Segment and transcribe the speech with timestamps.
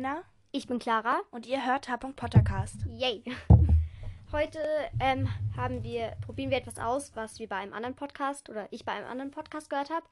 [0.00, 1.20] Helena Ich bin Clara.
[1.30, 1.98] und ihr hört H.
[1.98, 2.86] Podcast.
[2.88, 3.22] Yay.
[4.32, 4.58] Heute
[4.98, 8.86] ähm, haben wir, probieren wir etwas aus, was wir bei einem anderen Podcast oder ich
[8.86, 10.06] bei einem anderen Podcast gehört habe.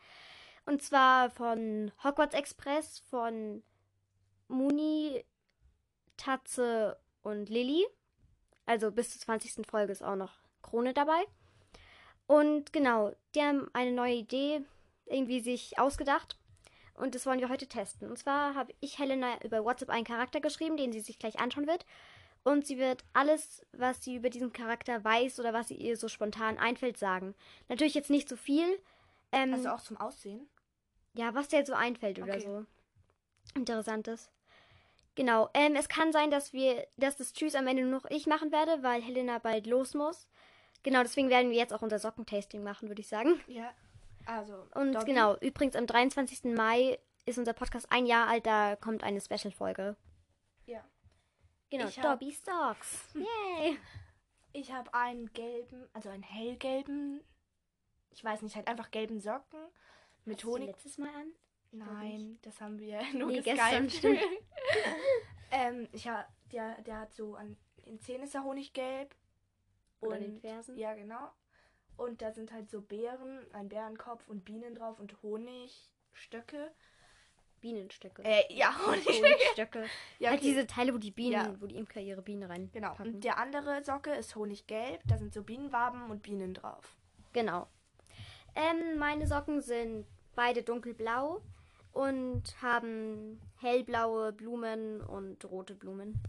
[0.67, 3.63] Und zwar von Hogwarts Express, von
[4.49, 5.25] Muni,
[6.19, 7.87] Tatze und Lilly.
[8.67, 9.67] Also bis zur 20.
[9.67, 11.25] Folge ist auch noch Krone dabei.
[12.27, 14.61] Und genau, die haben eine neue Idee
[15.07, 16.37] irgendwie sich ausgedacht.
[16.99, 18.09] Und das wollen wir heute testen.
[18.11, 21.67] Und zwar habe ich Helena über WhatsApp einen Charakter geschrieben, den sie sich gleich anschauen
[21.67, 21.87] wird.
[22.45, 26.57] Und sie wird alles, was sie über diesen Charakter weiß oder was ihr so spontan
[26.59, 27.35] einfällt, sagen.
[27.69, 28.81] Natürlich jetzt nicht so viel.
[29.33, 30.49] Ähm, Also auch zum Aussehen.
[31.15, 32.41] ja, was dir so einfällt oder Okay.
[32.41, 32.65] so.
[33.55, 34.31] Interessantes.
[35.15, 35.51] Genau.
[35.55, 38.53] Ähm, es kann sein, dass wir, dass das Tschüss am Ende nur noch ich machen
[38.53, 40.27] werde, weil Helena bald los muss.
[40.85, 43.41] Genau, deswegen werden wir jetzt auch unser Sockentasting machen, würde ich sagen.
[43.49, 43.73] Ja.
[44.29, 44.67] Also.
[44.75, 45.07] Und Doggy.
[45.07, 46.55] genau, übrigens am 23.
[46.55, 49.97] Mai ist unser Podcast ein Jahr alt, da kommt eine Special-Folge.
[50.67, 50.85] Ja.
[51.71, 53.07] Genau, Ich Dobby Stocks.
[53.15, 53.79] Yay!
[54.53, 57.23] Ich habe einen gelben, also einen hellgelben,
[58.11, 59.61] ich weiß nicht, halt einfach gelben Socken
[60.27, 60.69] mit du Honig.
[60.69, 61.33] letztes Mal an?
[61.71, 63.89] Nein, das haben wir nur Nee, gestern,
[65.51, 67.57] ähm, ich hab, der, der hat so an
[67.87, 69.15] den Zähnen ist er honiggelb.
[70.01, 70.77] Oder und, den Fersen?
[70.77, 71.31] Ja, genau.
[71.99, 76.71] Und da sind halt so Beeren, ein Bärenkopf und Bienen drauf und Honigstöcke.
[77.61, 78.23] Bienenstöcke.
[78.25, 79.21] Äh, ja, Honigstöcke.
[79.21, 79.85] Honigstöcke.
[80.21, 80.49] Ja, Halt okay.
[80.49, 81.61] diese Teile, wo die Bienen, Ja.
[81.61, 82.71] wo die Imker ihre Bienen rein.
[82.73, 82.95] Genau.
[83.01, 85.03] Und der andere Socke ist honiggelb.
[85.07, 86.97] Da sind so Bienenwaben und Bienen drauf.
[87.33, 87.67] Genau.
[88.55, 91.43] Ähm, meine Socken sind beide dunkelblau
[91.93, 96.23] und haben hellblaue Blumen und rote Blumen.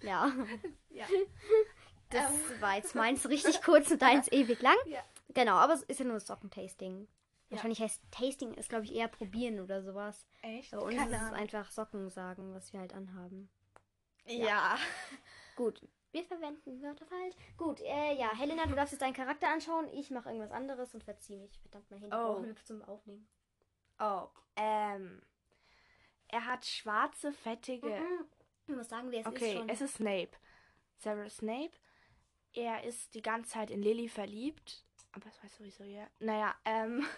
[0.00, 0.32] Ja,
[0.90, 1.06] Ja.
[2.10, 4.76] das war jetzt meins richtig kurz und deins ewig lang.
[4.86, 5.02] Ja.
[5.34, 7.08] Genau, aber es ist ja nur Sockentasting.
[7.48, 7.56] Ja.
[7.56, 10.26] Wahrscheinlich heißt Tasting ist, glaube ich, eher probieren oder sowas.
[10.42, 10.72] Echt?
[10.72, 13.48] Bei uns Keine ist es einfach Socken sagen, was wir halt anhaben.
[14.26, 14.76] Ja.
[15.54, 17.34] Gut, wir verwenden Wörter falsch.
[17.56, 19.88] Gut, äh, ja, Helena, du darfst jetzt deinen Charakter anschauen.
[19.92, 21.58] Ich mache irgendwas anderes und verziehe mich.
[21.60, 22.42] Verdammt, mein Handy Oh.
[22.64, 23.28] zum Aufnehmen.
[24.00, 24.26] Oh,
[24.56, 25.22] ähm.
[26.28, 28.02] Er hat schwarze, fettige.
[28.66, 30.30] Ich muss sagen, wer es ist Okay, es ist Snape.
[30.96, 31.70] Severus Snape.
[32.56, 34.82] Er ist die ganze Zeit in Lily verliebt.
[35.12, 36.08] Aber das weiß sowieso ja.
[36.18, 37.06] Naja, ähm.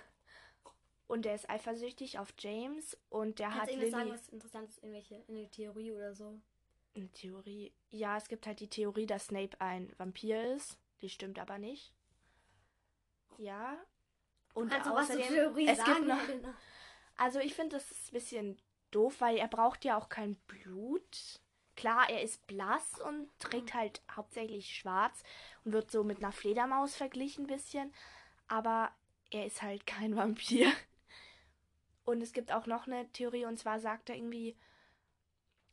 [1.06, 2.94] Und er ist eifersüchtig auf James.
[3.08, 4.10] Und der Kannst hat du irgendwas Lily.
[4.10, 6.38] sagen, was interessant ist, irgendwelche, eine Theorie oder so?
[6.94, 7.72] Eine Theorie.
[7.90, 10.76] Ja, es gibt halt die Theorie, dass Snape ein Vampir ist.
[11.00, 11.94] Die stimmt aber nicht.
[13.38, 13.78] Ja.
[14.52, 15.94] Und Also was außerdem, Theorie es sagen,
[16.26, 16.54] gibt noch?
[17.16, 21.40] Also ich finde, das ist ein bisschen doof, weil er braucht ja auch kein Blut.
[21.78, 25.22] Klar, er ist blass und trägt halt hauptsächlich schwarz
[25.64, 27.94] und wird so mit einer Fledermaus verglichen ein bisschen.
[28.48, 28.90] Aber
[29.30, 30.72] er ist halt kein Vampir.
[32.04, 34.56] Und es gibt auch noch eine Theorie, und zwar sagt er irgendwie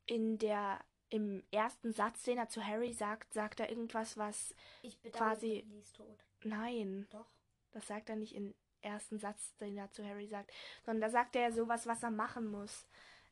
[0.06, 0.80] in der,
[1.10, 5.92] im ersten Satz, den er zu Harry sagt, sagt er irgendwas, was, Ich quasi- Lillys
[5.94, 6.24] Tod.
[6.44, 7.26] nein, Doch.
[7.72, 10.52] das sagt er nicht im ersten Satz, den er zu Harry sagt,
[10.86, 12.86] sondern da sagt er sowas, was er machen muss.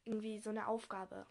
[0.05, 1.28] Irgendwie so eine Aufgabe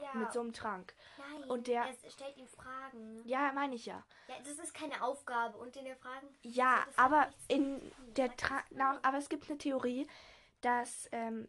[0.00, 0.14] Ja.
[0.14, 0.94] mit so einem Trank.
[1.18, 3.22] Nein, und der- es stellt ihm Fragen.
[3.24, 4.04] Ja, meine ich ja.
[4.28, 5.56] Ja, das ist keine Aufgabe.
[5.58, 6.28] Und in der Fragen.
[6.42, 7.80] Ja, aber in
[8.16, 8.64] der Trank,
[9.02, 10.06] aber es gibt eine Theorie,
[10.60, 11.48] dass ähm,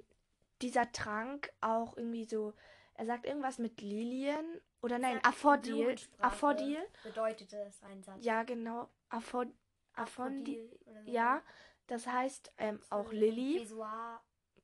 [0.62, 2.54] dieser Trank auch irgendwie so,
[2.96, 8.24] er sagt irgendwas mit Lilien oder nein, Aphrodil, Aphrodil, Bedeutet es ein Satz.
[8.24, 9.54] ja genau, Aphrodil,
[9.94, 11.42] Aphrodil ja,
[11.88, 13.68] das heißt ähm, auch Lilly.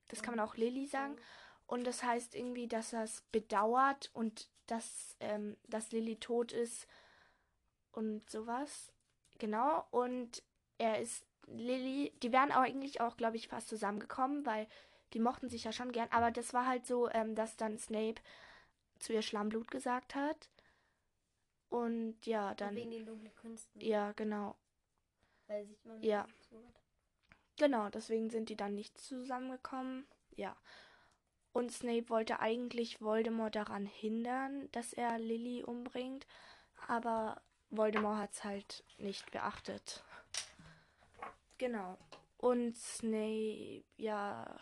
[0.09, 1.15] Das kann man auch Lilly sagen.
[1.67, 6.87] Und das heißt irgendwie, dass er es bedauert und dass, ähm, dass Lilly tot ist
[7.91, 8.91] und sowas.
[9.39, 9.85] Genau.
[9.91, 10.43] Und
[10.77, 14.67] er ist Lilly, die wären auch eigentlich auch, glaube ich, fast zusammengekommen, weil
[15.13, 16.09] die mochten sich ja schon gern.
[16.11, 18.21] Aber das war halt so, ähm, dass dann Snape
[18.99, 20.49] zu ihr Schlammblut gesagt hat.
[21.69, 22.75] Und ja, Und dann.
[22.75, 23.81] wegen den dunklen Künsten.
[23.81, 24.55] Ja, genau.
[25.47, 26.27] Weil sich man Ja.
[27.57, 30.07] Genau, deswegen sind die dann nicht zusammengekommen.
[30.35, 30.55] Ja.
[31.53, 36.25] Und Snape wollte eigentlich Voldemort daran hindern, dass er Lily umbringt,
[36.87, 40.03] aber Voldemort hat es halt nicht beachtet.
[41.59, 41.97] Genau.
[42.37, 44.59] Und Snape, ja,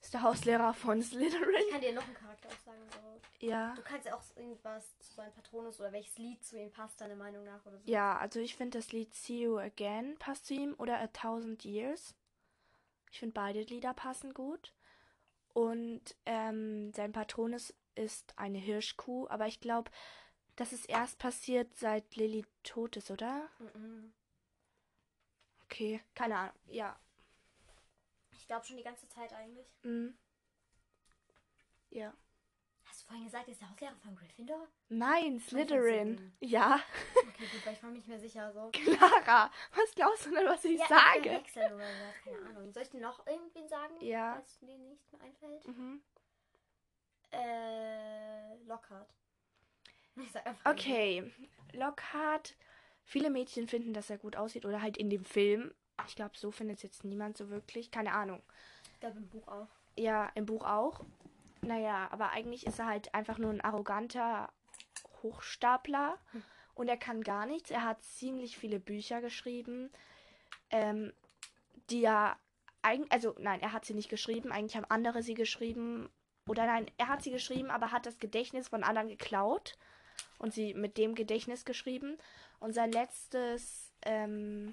[0.00, 1.70] ist der Hauslehrer von Ich Slytherin.
[1.70, 2.78] kann dir noch einen Charakter auch sagen.
[3.40, 3.46] So.
[3.46, 3.74] Ja.
[3.74, 7.16] Du kannst ja auch irgendwas zu seinem Patronus oder welches Lied zu ihm passt, deiner
[7.16, 7.90] Meinung nach oder so.
[7.90, 11.64] Ja, also ich finde das Lied See You Again passt zu ihm oder A Thousand
[11.64, 12.14] Years.
[13.10, 14.72] Ich finde beide Lieder passen gut.
[15.58, 19.90] Und ähm, sein Patronus ist eine Hirschkuh, aber ich glaube,
[20.54, 23.48] das ist erst passiert, seit Lilly tot ist, oder?
[23.74, 24.12] Mhm.
[25.64, 26.54] Okay, keine Ahnung.
[26.66, 26.96] Ja.
[28.30, 29.66] Ich glaube schon die ganze Zeit eigentlich.
[29.82, 30.10] Mm.
[31.90, 32.14] Ja.
[33.08, 34.68] Vorhin gesagt, ist der Hauslehrer von Gryffindor?
[34.90, 36.32] Nein, Slytherin.
[36.40, 36.78] Ja,
[37.16, 38.52] Okay, gut, weil ich war mir nicht mehr sicher.
[38.52, 38.70] So.
[38.72, 39.50] Clara.
[39.74, 41.22] Was glaubst du denn, was ich Ja, sage?
[41.30, 42.70] verwechseln oder was, keine Ahnung.
[42.72, 43.94] Soll ich dir noch irgendwen sagen?
[44.00, 44.34] Ja.
[44.34, 45.66] Falls dir nichts mehr einfällt?
[45.66, 46.02] Mhm.
[47.32, 49.08] Äh, Lockhart.
[50.16, 51.32] Ich sag einfach Okay,
[51.72, 52.56] Lockhart.
[53.04, 55.72] Viele Mädchen finden, dass er gut aussieht oder halt in dem Film.
[56.08, 57.90] Ich glaube, so findet es jetzt niemand so wirklich.
[57.92, 58.42] Keine Ahnung.
[58.92, 59.68] Ich glaube im Buch auch.
[59.96, 61.04] Ja, im Buch auch.
[61.62, 64.50] Naja, aber eigentlich ist er halt einfach nur ein arroganter
[65.22, 66.18] Hochstapler.
[66.74, 67.70] Und er kann gar nichts.
[67.70, 69.90] Er hat ziemlich viele Bücher geschrieben,
[70.70, 71.12] ähm,
[71.90, 72.36] die er
[72.82, 74.52] eigentlich, also nein, er hat sie nicht geschrieben.
[74.52, 76.08] Eigentlich haben andere sie geschrieben.
[76.46, 79.76] Oder nein, er hat sie geschrieben, aber hat das Gedächtnis von anderen geklaut
[80.38, 82.16] und sie mit dem Gedächtnis geschrieben.
[82.60, 84.72] Und sein letztes ähm,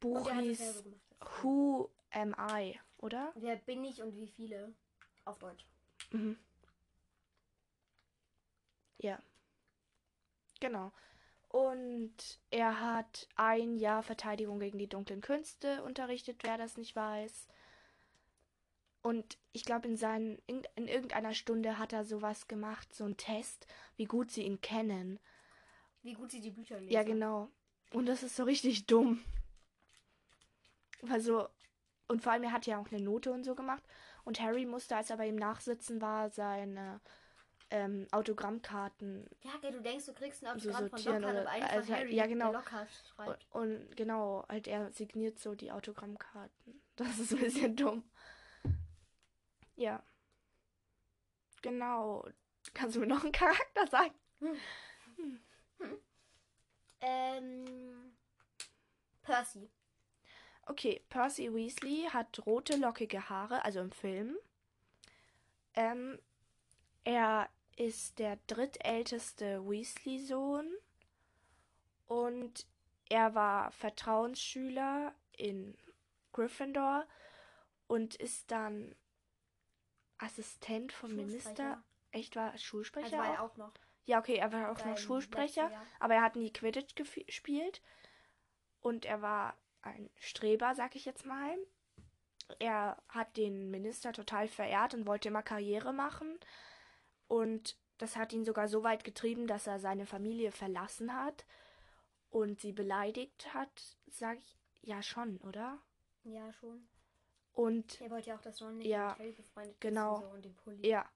[0.00, 0.84] Buch hieß.
[1.42, 3.32] Who Am I, oder?
[3.34, 4.72] Wer bin ich und wie viele?
[5.24, 5.66] Auf Deutsch.
[6.10, 6.38] Mhm.
[8.98, 9.18] Ja.
[10.60, 10.92] Genau.
[11.48, 17.48] Und er hat ein Jahr Verteidigung gegen die dunklen Künste unterrichtet, wer das nicht weiß.
[19.02, 23.18] Und ich glaube, in, seinen, in, in irgendeiner Stunde hat er sowas gemacht, so einen
[23.18, 23.66] Test,
[23.96, 25.20] wie gut sie ihn kennen.
[26.02, 26.92] Wie gut sie die Bücher lesen.
[26.92, 27.50] Ja, genau.
[27.92, 29.22] Und das ist so richtig dumm.
[31.10, 31.48] Also,
[32.08, 33.82] und vor allem, er hat ja auch eine Note und so gemacht.
[34.24, 37.00] Und Harry musste, als er bei ihm nachsitzen war, seine
[37.70, 41.40] ähm, Autogrammkarten Ja, okay, du denkst, du kriegst einen So Autogramm von sortieren Lockhart, oder-
[41.42, 42.52] aber eigentlich also von Harry, ja, genau.
[42.52, 43.46] Lockhart schreibt.
[43.50, 46.80] und, und genau, halt er signiert so die Autogrammkarten.
[46.96, 48.04] Das ist ein bisschen dumm.
[49.76, 50.00] Ja.
[51.62, 52.24] Genau.
[52.72, 54.14] Kannst du mir noch einen Charakter sagen?
[57.00, 58.14] Ähm,
[59.22, 59.68] Percy.
[60.66, 64.36] Okay, Percy Weasley hat rote, lockige Haare, also im Film.
[65.74, 66.18] Ähm,
[67.04, 70.72] er ist der drittälteste Weasley-Sohn
[72.06, 72.66] und
[73.08, 75.76] er war Vertrauensschüler in
[76.32, 77.06] Gryffindor
[77.86, 78.94] und ist dann
[80.18, 81.82] Assistent vom Minister.
[82.12, 83.06] Echt war er Schulsprecher?
[83.06, 83.72] Also war er auch noch.
[84.06, 85.86] Ja, okay, er war auch noch Schulsprecher, letzten Jahr.
[85.98, 87.82] aber er hat nie Quidditch gespielt.
[88.80, 91.56] Und er war ein Streber, sag ich jetzt mal.
[92.58, 96.38] Er hat den Minister total verehrt und wollte immer Karriere machen.
[97.26, 101.46] Und das hat ihn sogar so weit getrieben, dass er seine Familie verlassen hat
[102.30, 104.56] und sie beleidigt hat, sag ich.
[104.82, 105.78] Ja, schon, oder?
[106.24, 106.86] Ja, schon.
[107.52, 110.16] Und Er wollte ja auch, dass Ron nicht Ja, mit Harry befreundet genau.
[110.16, 110.86] ist und, so und den Pulli.
[110.86, 111.08] Ja.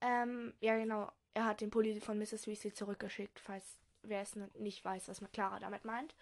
[0.00, 1.10] Ähm, ja, genau.
[1.34, 2.46] Er hat den Pulli von Mrs.
[2.46, 6.14] Weasley zurückgeschickt, falls wer es nicht weiß, was Clara damit meint.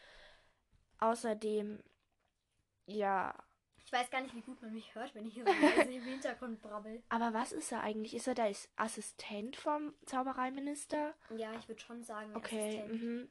[1.05, 1.83] Außerdem,
[2.87, 3.35] ja.
[3.85, 5.51] Ich weiß gar nicht, wie gut man mich hört, wenn ich hier so
[5.91, 7.03] im Hintergrund brabbel.
[7.11, 8.15] Aber was ist er eigentlich?
[8.15, 11.15] Ist er der Assistent vom Zaubereiminister?
[11.37, 12.79] Ja, ich würde schon sagen, Okay.
[12.81, 13.03] Assistent.
[13.03, 13.29] Mhm.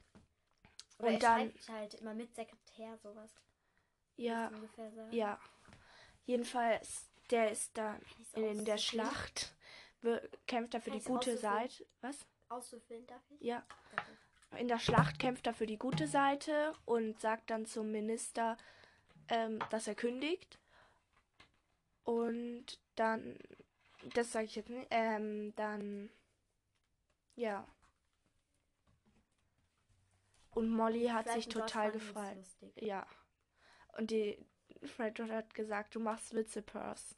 [0.98, 3.34] Oder Und er dann, schreibt halt immer mit Sekretär, sowas.
[4.16, 4.52] ja,
[5.10, 5.40] ja.
[6.26, 8.78] Jedenfalls, der ist dann Kann ich's in der?
[8.78, 9.56] Schlacht,
[10.46, 11.36] kämpft er für die gute?
[11.36, 11.84] Seite.
[12.02, 12.24] Was?
[12.48, 13.40] Auszuführen, darf ich?
[13.40, 13.66] Ja.
[13.96, 14.12] Danke.
[14.56, 18.56] In der Schlacht kämpft er für die gute Seite und sagt dann zum Minister,
[19.28, 20.58] ähm, dass er kündigt.
[22.04, 23.38] Und dann,
[24.14, 26.10] das sage ich jetzt nicht, ähm, dann,
[27.36, 27.66] ja.
[30.50, 32.36] Und Molly hat sich Vielleicht in total gefreut.
[32.76, 33.06] Ja.
[33.96, 34.38] Und die
[34.82, 37.14] Fred hat gesagt, du machst Witze, Purse.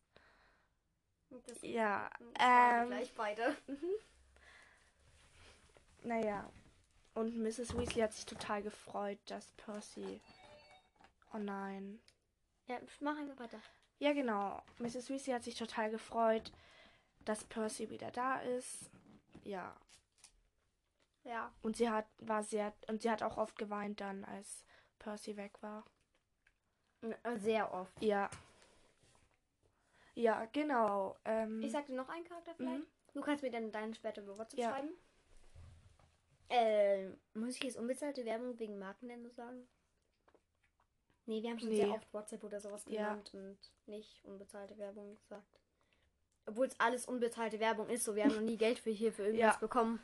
[1.60, 3.56] Ja, ähm, gleich beide.
[6.02, 6.48] Naja.
[7.16, 7.74] Und Mrs.
[7.78, 10.20] Weasley hat sich total gefreut, dass Percy.
[11.32, 11.98] Oh nein.
[12.66, 13.58] Ja, mach einfach weiter.
[13.98, 14.62] Ja, genau.
[14.78, 15.08] Mrs.
[15.08, 16.52] Weasley hat sich total gefreut,
[17.24, 18.90] dass Percy wieder da ist.
[19.44, 19.74] Ja.
[21.24, 21.50] Ja.
[21.62, 24.66] Und sie hat war sehr und sie hat auch oft geweint dann, als
[24.98, 25.84] Percy weg war.
[27.36, 28.02] Sehr oft.
[28.02, 28.28] Ja.
[30.14, 31.16] Ja, genau.
[31.24, 32.80] Ähm, Ich sagte noch einen Charakter vielleicht.
[32.80, 32.86] Mhm.
[33.14, 34.70] Du kannst mir dann deinen später über WhatsApp Ja.
[34.72, 34.90] schreiben.
[36.48, 39.66] Ähm, muss ich jetzt unbezahlte Werbung wegen Markennennung sagen?
[41.26, 41.76] Nee, wir haben schon Nee.
[41.76, 43.08] sehr oft WhatsApp oder sowas Ja.
[43.14, 45.60] genannt und nicht unbezahlte Werbung gesagt.
[46.46, 49.24] Obwohl es alles unbezahlte Werbung ist, so wir haben noch nie Geld für hier für
[49.24, 49.58] irgendwas Ja.
[49.60, 50.00] bekommen.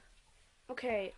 [0.69, 1.15] okay.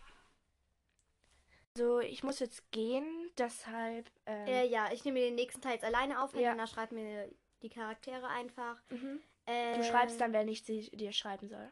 [1.77, 3.05] So, ich muss jetzt gehen,
[3.37, 4.09] deshalb.
[4.25, 6.33] Ähm, Äh, ja, ich nehme den nächsten Teil jetzt alleine auf.
[6.33, 6.39] Ja.
[6.39, 7.29] Helena schreibt mir
[7.63, 8.81] die Charaktere einfach.
[8.89, 9.19] mhm.
[9.45, 11.69] Äh, Du schreibst dann, wenn ich sie dir schreiben soll.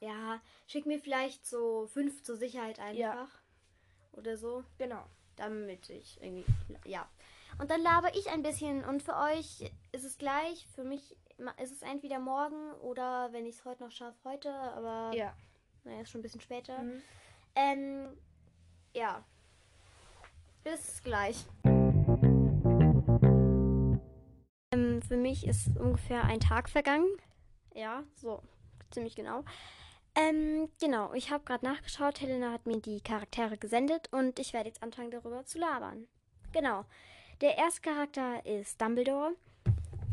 [0.00, 2.96] Ja, schick mir vielleicht so fünf zur Sicherheit einfach.
[2.98, 3.28] Ja.
[4.12, 4.64] Oder so.
[4.78, 5.04] Genau.
[5.36, 6.44] Damit ich irgendwie.
[6.84, 7.08] Ja.
[7.58, 8.84] Und dann laber ich ein bisschen.
[8.84, 10.66] Und für euch ist es gleich.
[10.74, 11.16] Für mich
[11.62, 14.52] ist es entweder morgen oder wenn ich es heute noch schaffe, heute.
[14.52, 15.34] Aber Ja.
[15.84, 16.78] naja, ist schon ein bisschen später.
[16.82, 17.02] Mhm.
[17.54, 18.08] Ähm,
[18.94, 19.24] ja.
[20.64, 21.46] Bis gleich.
[24.72, 27.08] Ähm, für mich ist ungefähr ein Tag vergangen.
[27.74, 28.42] Ja, so
[28.90, 29.44] ziemlich genau.
[30.20, 32.20] Ähm, genau, ich habe gerade nachgeschaut.
[32.20, 36.08] Helena hat mir die Charaktere gesendet und ich werde jetzt anfangen, darüber zu labern.
[36.52, 36.84] Genau.
[37.40, 39.34] Der erste Charakter ist Dumbledore.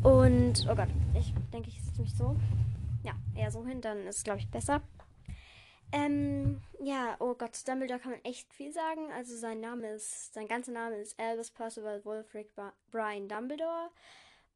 [0.02, 0.88] Und, oh Gott,
[1.18, 2.36] ich denke, ich setze mich so.
[3.04, 4.80] Ja, eher so hin, dann ist es, glaube ich, besser.
[5.92, 9.12] Ähm, ja, oh Gott, zu Dumbledore kann man echt viel sagen.
[9.12, 12.50] Also sein Name ist, sein ganzer Name ist Albus Percival Wolfric
[12.90, 13.90] Brian Dumbledore.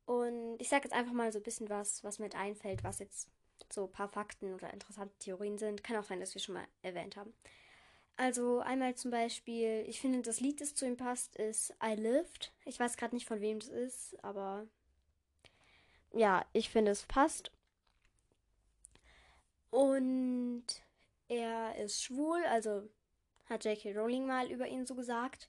[0.07, 3.29] Und ich sage jetzt einfach mal so ein bisschen was, was mir einfällt, was jetzt
[3.71, 5.85] so ein paar Fakten oder interessante Theorien sind.
[5.85, 7.35] Kann auch sein, dass wir schon mal erwähnt haben.
[8.17, 12.53] Also einmal zum Beispiel, ich finde, das Lied, das zu ihm passt, ist I Lived.
[12.65, 14.67] Ich weiß gerade nicht, von wem das ist, aber
[16.13, 17.51] ja, ich finde, es passt.
[19.71, 20.65] Und
[21.29, 22.89] er ist schwul, also
[23.47, 23.93] hat J.K.
[23.97, 25.49] Rowling mal über ihn so gesagt.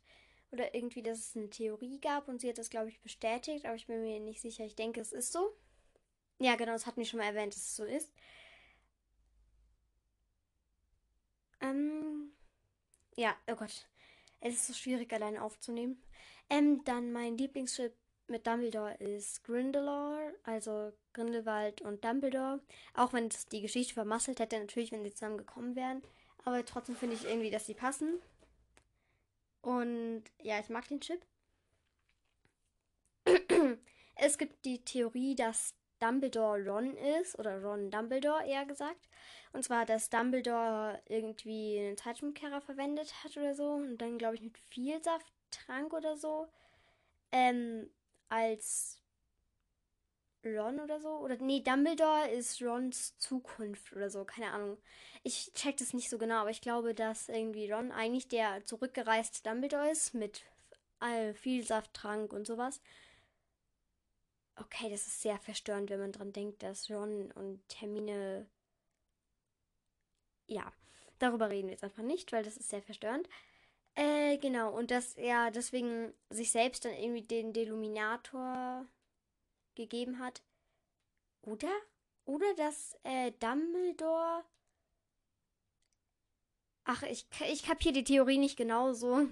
[0.51, 3.75] Oder irgendwie, dass es eine Theorie gab und sie hat das, glaube ich, bestätigt, aber
[3.75, 4.63] ich bin mir nicht sicher.
[4.63, 5.51] Ich denke, es ist so.
[6.43, 8.12] Ja, genau, das hat mich schon mal erwähnt, dass es so ist.
[11.62, 12.33] Ähm,
[13.15, 13.88] ja, oh Gott.
[14.41, 16.03] Es ist so schwierig, alleine aufzunehmen.
[16.50, 17.93] Ähm, dann mein Lieblingsschiff
[18.27, 22.59] mit Dumbledore ist Grindelwald, also Grindelwald und Dumbledore.
[22.93, 26.01] Auch wenn es die Geschichte vermasselt hätte, natürlich, wenn sie zusammen gekommen wären.
[26.43, 28.19] Aber trotzdem finde ich irgendwie, dass sie passen.
[29.62, 31.25] Und ja, ich mag den Chip.
[34.15, 35.73] es gibt die Theorie, dass
[36.03, 39.07] Dumbledore Ron ist, oder Ron Dumbledore eher gesagt.
[39.53, 43.72] Und zwar, dass Dumbledore irgendwie einen Zeitschmuckkerrer verwendet hat oder so.
[43.72, 46.48] Und dann, glaube ich, mit Vielsaft trank oder so.
[47.31, 47.89] Ähm,
[48.27, 49.00] als
[50.45, 51.10] Ron oder so.
[51.19, 54.25] Oder nee, Dumbledore ist Rons Zukunft oder so.
[54.25, 54.77] Keine Ahnung.
[55.24, 59.41] Ich check das nicht so genau, aber ich glaube, dass irgendwie Ron eigentlich der zurückgereiste
[59.43, 60.43] Dumbledore ist mit
[61.00, 62.81] äh, Vielsafttrank und sowas.
[64.55, 68.48] Okay, das ist sehr verstörend, wenn man dran denkt, dass Ron und Hermine.
[70.48, 70.72] Ja,
[71.19, 73.27] darüber reden wir jetzt einfach nicht, weil das ist sehr verstörend.
[73.95, 78.88] Äh, genau, und dass er deswegen sich selbst dann irgendwie den Deluminator
[79.75, 80.43] gegeben hat.
[81.43, 81.72] Oder?
[82.25, 84.43] Oder dass äh, Dumbledore.
[86.86, 89.27] Ach, ich, ich kapiere die Theorie nicht genau so.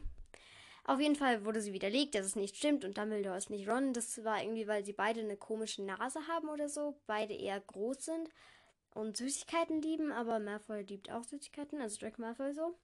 [0.84, 3.94] Auf jeden Fall wurde sie widerlegt, dass es nicht stimmt und Dumbledore ist nicht Ron.
[3.94, 7.00] Das war irgendwie, weil sie beide eine komische Nase haben oder so.
[7.06, 8.30] Beide eher groß sind
[8.94, 12.78] und Süßigkeiten lieben, aber Malfoy liebt auch Süßigkeiten, also Draco Malfoy so.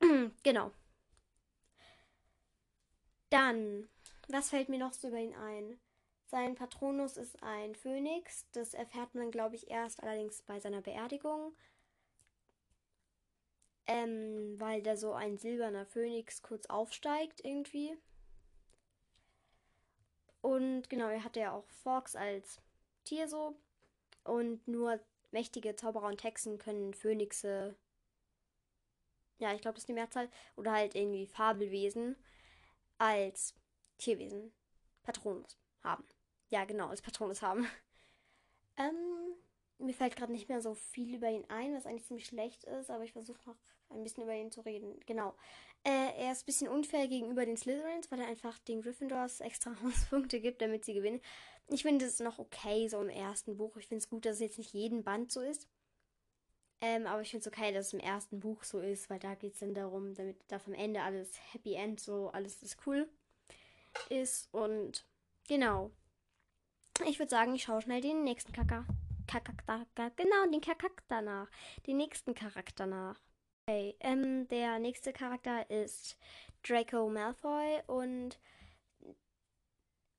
[0.42, 0.72] genau.
[3.28, 3.88] Dann,
[4.28, 5.78] was fällt mir noch so über ihn ein?
[6.26, 8.46] Sein Patronus ist ein Phönix.
[8.52, 11.54] Das erfährt man, glaube ich, erst allerdings bei seiner Beerdigung.
[13.86, 17.96] Ähm, weil da so ein silberner Phönix kurz aufsteigt irgendwie.
[20.42, 22.60] Und genau, er hatte ja auch Fox als
[23.04, 23.56] Tier so.
[24.24, 25.00] Und nur
[25.32, 27.76] mächtige Zauberer und Hexen können Phönixe.
[29.38, 30.28] Ja, ich glaube, das ist die Mehrzahl.
[30.56, 32.16] Oder halt irgendwie Fabelwesen
[32.98, 33.54] als
[33.98, 34.52] Tierwesen
[35.02, 36.04] Patronus haben.
[36.50, 37.66] Ja, genau, als Patronus haben.
[38.76, 39.34] Ähm,
[39.90, 42.90] mir fällt gerade nicht mehr so viel über ihn ein, was eigentlich ziemlich schlecht ist,
[42.90, 43.56] aber ich versuche noch
[43.90, 45.00] ein bisschen über ihn zu reden.
[45.04, 45.34] Genau.
[45.82, 49.74] Äh, er ist ein bisschen unfair gegenüber den Slytherins, weil er einfach den Gryffindors extra
[49.82, 51.20] Hauspunkte gibt, damit sie gewinnen.
[51.66, 53.76] Ich finde es noch okay, so im ersten Buch.
[53.78, 55.66] Ich finde es gut, dass es jetzt nicht jeden Band so ist.
[56.80, 59.34] Ähm, aber ich finde es okay, dass es im ersten Buch so ist, weil da
[59.34, 63.08] geht es dann darum, damit das am Ende alles Happy End, so alles ist cool
[64.08, 64.48] ist.
[64.54, 65.04] Und
[65.48, 65.90] genau.
[67.08, 68.86] Ich würde sagen, ich schaue schnell den nächsten Charakter.
[69.30, 71.48] Charakter, genau, den Charakter nach.
[71.86, 73.20] Den nächsten Charakter nach.
[73.66, 76.16] Okay, ähm, der nächste Charakter ist
[76.64, 78.40] Draco Malfoy und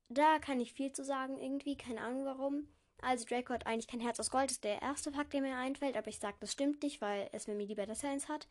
[0.08, 2.68] da kann ich viel zu sagen, irgendwie, keine Ahnung warum.
[3.02, 5.96] Also Draco hat eigentlich kein Herz aus Gold, ist der erste Fakt, der mir einfällt,
[5.96, 8.48] aber ich sage, das stimmt nicht, weil es mir lieber, dass er eins hat.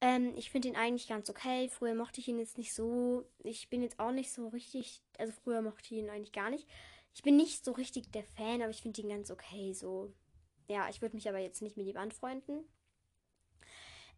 [0.00, 1.68] Ähm, ich finde ihn eigentlich ganz okay.
[1.68, 3.24] Früher mochte ich ihn jetzt nicht so.
[3.42, 5.02] Ich bin jetzt auch nicht so richtig.
[5.18, 6.68] Also früher mochte ich ihn eigentlich gar nicht.
[7.18, 9.72] Ich bin nicht so richtig der Fan, aber ich finde ihn ganz okay.
[9.72, 10.14] So.
[10.68, 12.64] Ja, ich würde mich aber jetzt nicht mit ihm anfreunden.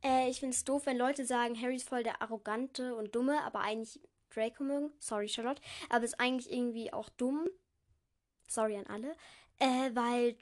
[0.05, 3.43] Äh, ich finde es doof, wenn Leute sagen, Harry ist voll der Arrogante und Dumme,
[3.43, 4.93] aber eigentlich Draco mögen.
[4.99, 5.63] Sorry, Charlotte.
[5.89, 7.49] Aber ist eigentlich irgendwie auch dumm.
[8.47, 9.17] Sorry an alle.
[9.59, 10.37] Äh, weil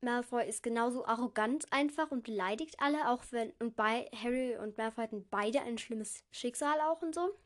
[0.00, 5.02] Malfoy ist genauso arrogant einfach und beleidigt alle, auch wenn und bei Harry und Malfoy
[5.02, 7.36] hatten beide ein schlimmes Schicksal auch und so.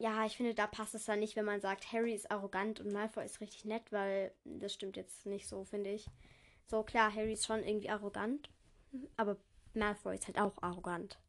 [0.00, 2.90] Ja, ich finde, da passt es dann nicht, wenn man sagt, Harry ist arrogant und
[2.90, 6.06] Malfoy ist richtig nett, weil das stimmt jetzt nicht so, finde ich.
[6.66, 8.48] So, klar, Harry ist schon irgendwie arrogant,
[9.18, 9.36] aber
[9.74, 11.20] Malfoy ist halt auch arrogant.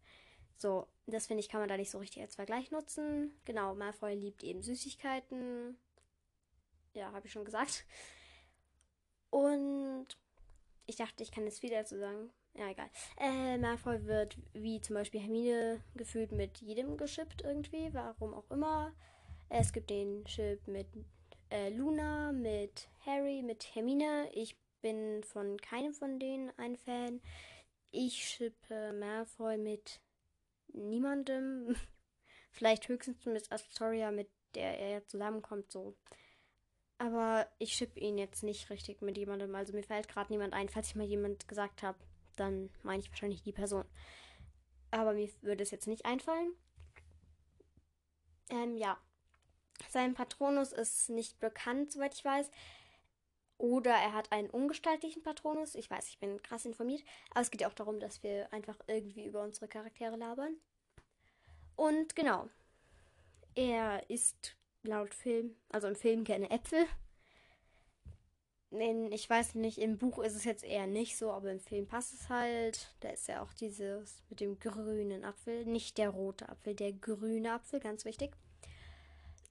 [0.57, 3.37] So, das finde ich, kann man da nicht so richtig als Vergleich nutzen.
[3.43, 5.77] Genau, Malfoy liebt eben Süßigkeiten.
[6.93, 7.85] Ja, habe ich schon gesagt.
[9.31, 10.07] Und
[10.85, 12.29] ich dachte, ich kann jetzt viel dazu sagen.
[12.53, 12.89] Ja, egal.
[13.17, 18.93] Äh, Malfoy wird wie zum Beispiel Hermine gefühlt mit jedem geschippt irgendwie, warum auch immer.
[19.49, 20.87] Es gibt den Chip mit
[21.49, 24.29] äh, Luna, mit Harry, mit Hermine.
[24.33, 27.21] Ich bin von keinem von denen ein Fan.
[27.91, 30.01] Ich schippe Malfoy mit
[30.73, 31.75] niemandem.
[32.51, 35.95] Vielleicht höchstens mit Astoria, mit der er zusammenkommt, so.
[36.97, 39.55] Aber ich schippe ihn jetzt nicht richtig mit jemandem.
[39.55, 40.69] Also mir fällt gerade niemand ein.
[40.69, 41.97] Falls ich mal jemand gesagt habe,
[42.41, 43.85] dann meine ich wahrscheinlich die Person.
[44.91, 46.53] Aber mir würde es jetzt nicht einfallen.
[48.49, 48.97] Ähm, ja.
[49.89, 52.51] Sein Patronus ist nicht bekannt, soweit ich weiß.
[53.57, 55.75] Oder er hat einen ungestaltlichen Patronus.
[55.75, 57.03] Ich weiß, ich bin krass informiert.
[57.31, 60.55] Aber es geht ja auch darum, dass wir einfach irgendwie über unsere Charaktere labern.
[61.75, 62.49] Und genau.
[63.55, 66.85] Er isst laut Film, also im Film gerne Äpfel.
[68.71, 71.87] In, ich weiß nicht, im Buch ist es jetzt eher nicht so, aber im Film
[71.87, 72.93] passt es halt.
[73.01, 75.65] Da ist ja auch dieses mit dem grünen Apfel.
[75.65, 78.31] Nicht der rote Apfel, der grüne Apfel, ganz wichtig.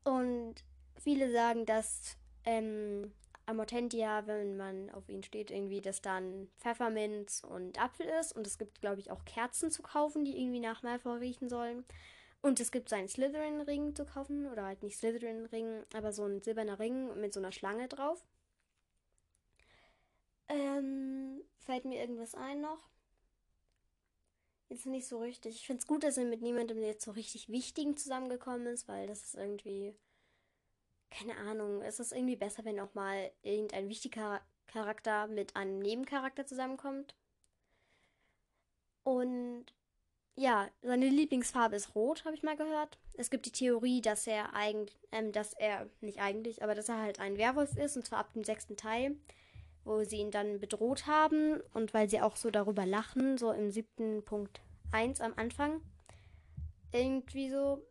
[0.04, 0.54] Und
[0.96, 3.12] viele sagen, dass ähm,
[3.44, 8.34] Amortentia, wenn man auf ihn steht, irgendwie, dass dann Pfefferminz und Apfel ist.
[8.34, 11.84] Und es gibt, glaube ich, auch Kerzen zu kaufen, die irgendwie nach Malfoy riechen sollen.
[12.42, 14.50] Und es gibt seinen Slytherin-Ring zu kaufen.
[14.50, 18.24] Oder halt nicht Slytherin-Ring, aber so ein silberner Ring mit so einer Schlange drauf.
[20.50, 22.90] Ähm, fällt mir irgendwas ein noch?
[24.68, 25.56] Jetzt nicht so richtig.
[25.56, 29.06] Ich finde es gut, dass er mit niemandem jetzt so richtig Wichtigen zusammengekommen ist, weil
[29.06, 29.94] das ist irgendwie
[31.10, 36.46] keine Ahnung, es ist irgendwie besser, wenn auch mal irgendein wichtiger Charakter mit einem Nebencharakter
[36.46, 37.14] zusammenkommt.
[39.02, 39.66] Und
[40.36, 42.98] ja, seine Lieblingsfarbe ist rot, habe ich mal gehört.
[43.14, 46.98] Es gibt die Theorie, dass er eigentlich, ähm, dass er, nicht eigentlich, aber dass er
[46.98, 49.16] halt ein Werwolf ist, und zwar ab dem sechsten Teil,
[49.84, 53.70] wo sie ihn dann bedroht haben und weil sie auch so darüber lachen, so im
[53.70, 54.60] siebten Punkt
[54.92, 55.80] 1 am Anfang.
[56.92, 57.86] Irgendwie so,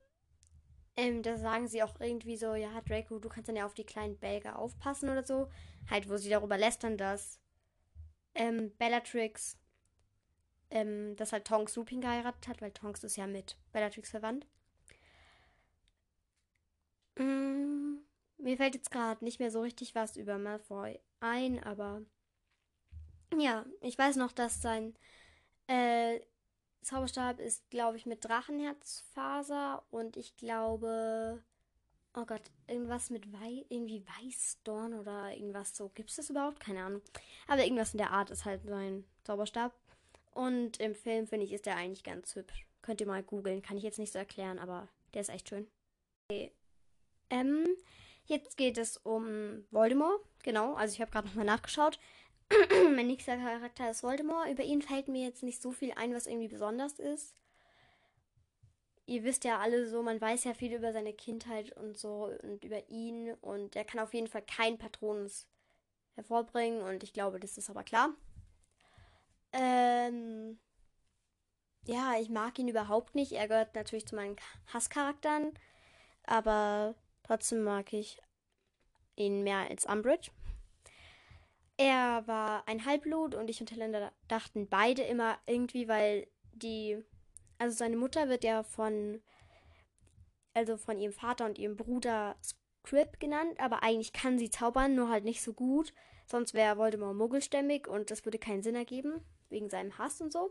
[0.95, 3.85] ähm, da sagen sie auch irgendwie so, ja, Draco, du kannst dann ja auf die
[3.85, 5.49] kleinen Belger aufpassen oder so.
[5.89, 7.39] Halt, wo sie darüber lästern, dass
[8.35, 9.57] ähm, Bellatrix,
[10.69, 14.45] ähm, dass halt Tonks Lupin geheiratet hat, weil Tonks ist ja mit Bellatrix verwandt.
[17.17, 17.97] Mm,
[18.37, 22.01] mir fällt jetzt gerade nicht mehr so richtig was über Malfoy ein, aber
[23.37, 24.95] ja, ich weiß noch, dass sein
[25.67, 26.19] äh,
[26.81, 31.43] Zauberstab ist, glaube ich, mit Drachenherzfaser und ich glaube,
[32.15, 35.89] oh Gott, irgendwas mit Wei irgendwie Weißdorn oder irgendwas so.
[35.89, 36.59] Gibt es das überhaupt?
[36.59, 37.01] Keine Ahnung.
[37.47, 39.73] Aber irgendwas in der Art ist halt sein Zauberstab.
[40.31, 42.65] Und im Film, finde ich, ist der eigentlich ganz hübsch.
[42.81, 43.61] Könnt ihr mal googeln.
[43.61, 45.67] Kann ich jetzt nicht so erklären, aber der ist echt schön.
[46.29, 46.51] Okay.
[47.29, 47.65] Ähm,
[48.29, 50.21] jetzt geht es um Voldemort.
[50.43, 51.99] Genau, also ich habe gerade nochmal nachgeschaut.
[52.95, 54.49] mein nächster Charakter ist Voldemort.
[54.49, 57.35] Über ihn fällt mir jetzt nicht so viel ein, was irgendwie besonders ist.
[59.05, 62.63] Ihr wisst ja alle so, man weiß ja viel über seine Kindheit und so und
[62.63, 65.47] über ihn und er kann auf jeden Fall kein Patronus
[66.13, 68.13] hervorbringen und ich glaube, das ist aber klar.
[69.51, 70.59] Ähm,
[71.85, 73.31] ja, ich mag ihn überhaupt nicht.
[73.31, 74.35] Er gehört natürlich zu meinen
[74.71, 75.53] Hasscharakteren,
[76.23, 76.93] aber
[77.29, 78.19] trotzdem mag ich
[79.15, 80.31] ihn mehr als Umbridge.
[81.77, 86.97] Er war ein Halbblut und ich und Helena dachten beide immer irgendwie, weil die,
[87.59, 89.21] also seine Mutter wird ja von,
[90.55, 95.09] also von ihrem Vater und ihrem Bruder Scrib genannt, aber eigentlich kann sie zaubern, nur
[95.09, 95.93] halt nicht so gut.
[96.25, 100.49] Sonst wäre Voldemort muggelstämmig und das würde keinen Sinn ergeben, wegen seinem Hass und so.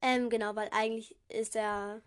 [0.00, 2.00] Ähm, genau, weil eigentlich ist er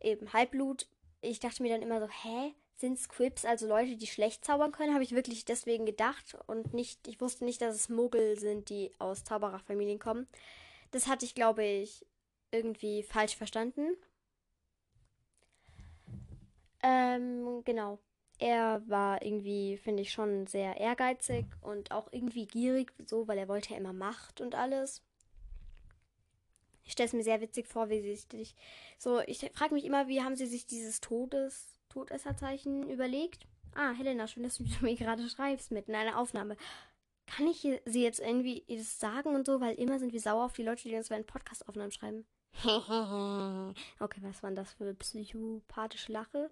[0.00, 0.88] eben Halbblut.
[1.20, 2.54] Ich dachte mir dann immer so, hä?
[2.80, 7.06] sind Squibs also Leute, die schlecht zaubern können, habe ich wirklich deswegen gedacht und nicht,
[7.06, 10.26] ich wusste nicht, dass es Muggel sind, die aus Zaubererfamilien kommen.
[10.90, 12.06] Das hatte ich, glaube ich,
[12.50, 13.96] irgendwie falsch verstanden.
[16.82, 17.98] Ähm, genau.
[18.38, 23.48] Er war irgendwie, finde ich, schon sehr ehrgeizig und auch irgendwie gierig, so, weil er
[23.48, 25.02] wollte ja immer Macht und alles.
[26.90, 28.56] Ich stelle es mir sehr witzig vor, wie sie sich
[28.98, 33.46] so, ich frage mich immer, wie haben sie sich dieses Todes Todesserzeichen überlegt.
[33.76, 36.56] Ah, Helena, schön, dass du mir gerade schreibst mit in einer Aufnahme.
[37.26, 40.54] Kann ich sie jetzt irgendwie das sagen und so, weil immer sind wir sauer auf
[40.54, 42.26] die Leute, die uns bei den Podcast-Aufnahmen schreiben.
[42.64, 46.50] okay, was war das für psychopathische Lache?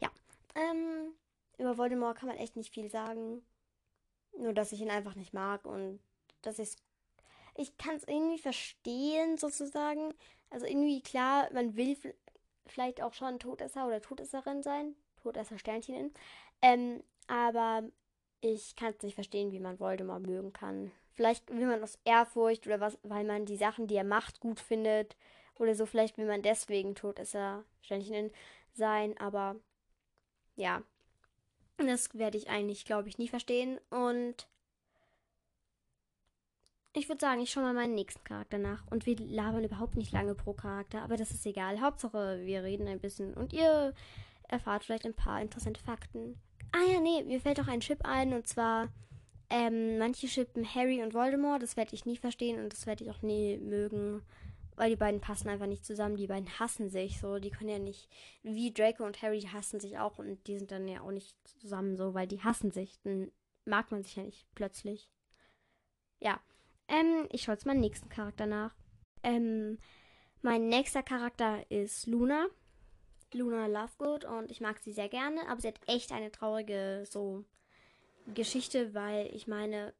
[0.00, 0.10] Ja,
[0.54, 1.12] ähm,
[1.58, 3.44] über Voldemort kann man echt nicht viel sagen.
[4.38, 6.00] Nur, dass ich ihn einfach nicht mag und
[6.40, 6.70] dass ich
[7.56, 10.14] Ich kann es irgendwie verstehen, sozusagen.
[10.50, 11.96] Also irgendwie klar, man will
[12.66, 14.94] vielleicht auch schon Todesser oder Todesserin sein.
[15.22, 16.12] Todesser Sternchen.
[16.62, 17.82] Ähm, aber
[18.40, 20.90] ich kann es nicht verstehen, wie man Voldemort mögen kann.
[21.12, 24.60] Vielleicht will man aus Ehrfurcht oder was, weil man die Sachen, die er macht, gut
[24.60, 25.16] findet.
[25.58, 28.32] Oder so, vielleicht will man deswegen Todesser Sternchen
[28.72, 29.16] sein.
[29.18, 29.56] Aber
[30.56, 30.82] ja,
[31.76, 33.78] das werde ich eigentlich, glaube ich, nie verstehen.
[33.90, 34.48] Und
[36.94, 38.84] ich würde sagen, ich schaue mal meinen nächsten Charakter nach.
[38.90, 41.80] Und wir labern überhaupt nicht lange pro Charakter, aber das ist egal.
[41.80, 43.94] Hauptsache, wir reden ein bisschen und ihr
[44.48, 46.38] erfahrt vielleicht ein paar interessante Fakten.
[46.72, 48.88] Ah ja, nee, mir fällt auch ein Chip ein und zwar,
[49.48, 51.62] ähm, manche schippen Harry und Voldemort.
[51.62, 54.22] Das werde ich nie verstehen und das werde ich auch nie mögen.
[54.76, 56.16] Weil die beiden passen einfach nicht zusammen.
[56.16, 57.38] Die beiden hassen sich so.
[57.38, 58.08] Die können ja nicht.
[58.42, 61.96] Wie Draco und Harry hassen sich auch und die sind dann ja auch nicht zusammen
[61.96, 62.98] so, weil die hassen sich.
[63.04, 63.30] Dann
[63.66, 65.10] mag man sich ja nicht plötzlich.
[66.20, 66.40] Ja.
[66.88, 68.74] Ähm, ich schaue jetzt meinen nächsten Charakter nach.
[69.22, 69.78] Ähm,
[70.42, 72.46] mein nächster Charakter ist Luna.
[73.34, 77.44] Luna Lovegood und ich mag sie sehr gerne, aber sie hat echt eine traurige so
[78.34, 79.94] Geschichte, weil ich meine,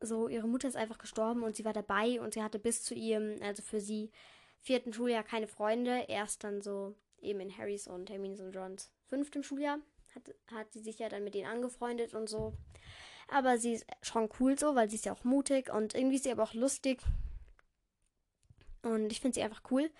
[0.00, 2.94] so ihre Mutter ist einfach gestorben und sie war dabei und sie hatte bis zu
[2.94, 4.10] ihrem, also für sie
[4.60, 9.42] vierten Schuljahr keine Freunde, erst dann so eben in Harrys und Hermines und Johns fünftem
[9.42, 9.78] Schuljahr
[10.14, 12.54] hat, hat sie sich ja dann mit ihnen angefreundet und so.
[13.32, 16.24] Aber sie ist schon cool so, weil sie ist ja auch mutig und irgendwie ist
[16.24, 17.00] sie aber auch lustig.
[18.82, 19.90] Und ich finde sie einfach cool.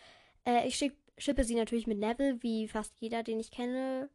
[0.44, 4.10] Äh, ich schick, schippe sie natürlich mit Neville, wie fast jeder, den ich kenne.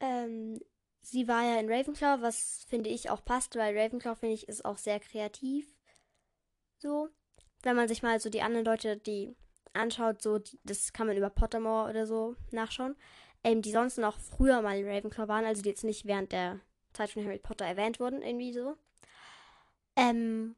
[0.00, 0.58] Ähm,
[1.02, 4.64] sie war ja in Ravenclaw, was finde ich auch passt, weil Ravenclaw finde ich ist
[4.64, 5.66] auch sehr kreativ.
[6.78, 7.10] So.
[7.62, 9.34] Wenn man sich mal so die anderen Leute, die
[9.74, 12.96] anschaut, so, die, das kann man über Pottermore oder so nachschauen,
[13.44, 16.60] ähm, die sonst noch früher mal in Ravenclaw waren, also die jetzt nicht während der
[16.96, 18.76] Zeit von Harry Potter erwähnt wurden, irgendwie so.
[19.96, 20.56] Ähm,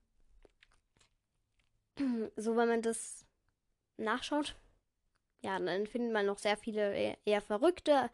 [2.37, 3.27] so, wenn man das
[3.96, 4.57] nachschaut,
[5.40, 8.11] ja, dann findet man noch sehr viele eher, eher verrückte,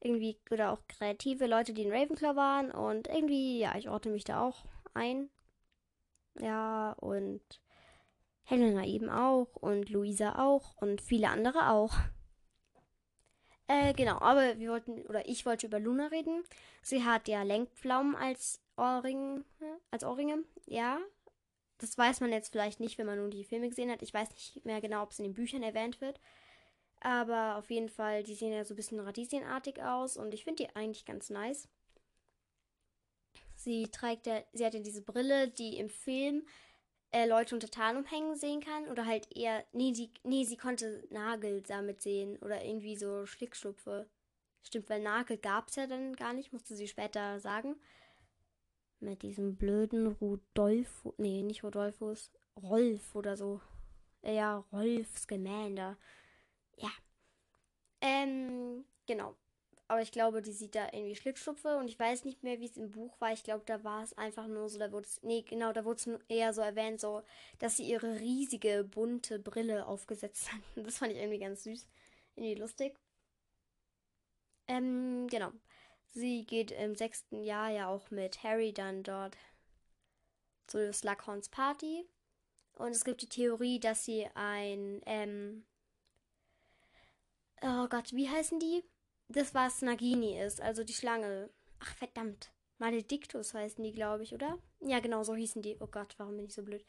[0.00, 2.70] irgendwie, oder auch kreative Leute, die in Ravenclaw waren.
[2.70, 5.30] Und irgendwie, ja, ich ordne mich da auch ein.
[6.38, 7.42] Ja, und
[8.44, 11.94] Helena eben auch und Luisa auch und viele andere auch.
[13.68, 16.44] Äh, genau, aber wir wollten, oder ich wollte über Luna reden.
[16.82, 19.44] Sie hat ja Lenkpflaumen als Ohrringe,
[19.90, 20.98] als Ohrringe, ja.
[21.78, 24.02] Das weiß man jetzt vielleicht nicht, wenn man nur die Filme gesehen hat.
[24.02, 26.20] Ich weiß nicht mehr genau, ob es in den Büchern erwähnt wird.
[27.00, 30.64] Aber auf jeden Fall, die sehen ja so ein bisschen radieschenartig aus und ich finde
[30.64, 31.68] die eigentlich ganz nice.
[33.54, 36.46] Sie trägt ja, sie hat ja diese Brille, die im Film
[37.16, 38.88] äh, Leute unter Tarnum hängen sehen kann.
[38.88, 42.36] Oder halt eher, nee, sie, nee, sie konnte Nagel damit sehen.
[42.38, 44.06] Oder irgendwie so Schlickschlupfe.
[44.62, 47.76] Stimmt, weil Nagel gab es ja dann gar nicht, musste sie später sagen.
[49.00, 53.60] Mit diesem blöden Rudolf, nee, nicht Rudolfus, Rolf oder so.
[54.22, 55.96] Ja, Rolf Scamander.
[56.76, 56.90] Ja.
[58.00, 59.36] Ähm, genau.
[59.88, 62.76] Aber ich glaube, die sieht da irgendwie Schlittschuppe und ich weiß nicht mehr, wie es
[62.76, 63.32] im Buch war.
[63.32, 66.00] Ich glaube, da war es einfach nur so, da wurde es, nee, genau, da wurde
[66.00, 67.22] es eher so erwähnt, so,
[67.60, 70.60] dass sie ihre riesige, bunte Brille aufgesetzt hat.
[70.74, 71.86] Das fand ich irgendwie ganz süß.
[72.34, 72.98] Irgendwie lustig.
[74.66, 75.52] Ähm, genau.
[76.12, 79.36] Sie geht im sechsten Jahr ja auch mit Harry dann dort
[80.66, 82.08] zu Slughorns Party.
[82.74, 85.64] Und es gibt die Theorie, dass sie ein, ähm,
[87.62, 88.82] oh Gott, wie heißen die?
[89.28, 91.50] Das, was Nagini ist, also die Schlange.
[91.80, 92.52] Ach, verdammt.
[92.78, 94.58] Maledictus heißen die, glaube ich, oder?
[94.80, 95.76] Ja, genau, so hießen die.
[95.80, 96.84] Oh Gott, warum bin ich so blöd?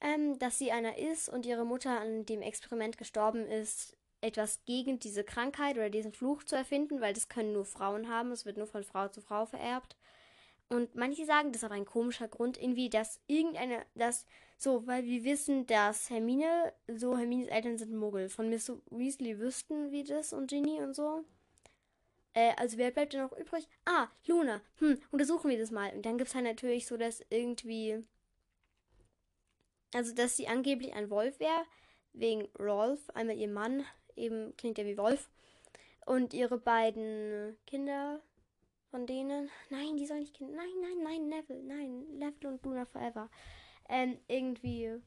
[0.00, 4.98] Ähm, dass sie einer ist und ihre Mutter an dem Experiment gestorben ist, etwas gegen
[4.98, 8.32] diese Krankheit oder diesen Fluch zu erfinden, weil das können nur Frauen haben.
[8.32, 9.96] Es wird nur von Frau zu Frau vererbt.
[10.68, 14.26] Und manche sagen, das ist aber ein komischer Grund, irgendwie, dass irgendeine, dass
[14.58, 18.28] so, weil wir wissen, dass Hermine, so Hermines Eltern sind Muggel.
[18.28, 21.24] Von Miss Weasley wüssten wir das und Ginny und so.
[22.36, 23.66] Äh, also wer bleibt denn noch übrig?
[23.86, 24.60] Ah, Luna.
[24.78, 25.92] Hm, untersuchen wir das mal.
[25.94, 28.04] Und dann gibt es halt natürlich so, dass irgendwie.
[29.94, 31.64] Also, dass sie angeblich ein Wolf wäre.
[32.12, 35.30] Wegen Rolf, einmal ihr Mann, eben klingt ja wie Wolf.
[36.04, 38.20] Und ihre beiden Kinder
[38.90, 39.50] von denen.
[39.70, 40.56] Nein, die sollen nicht Kinder.
[40.56, 41.62] Nein, nein, nein, Neville.
[41.62, 43.30] Nein, Neville und Luna Forever
[43.88, 45.00] ähm, irgendwie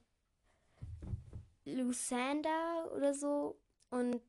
[1.65, 3.59] Lusander oder so.
[3.89, 4.21] Und